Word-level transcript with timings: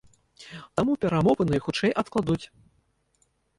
Таму 0.79 0.95
перамовы 1.05 1.47
найхутчэй 1.51 1.91
адкладуць. 2.05 2.41